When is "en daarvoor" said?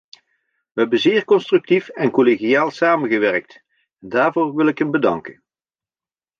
3.99-4.55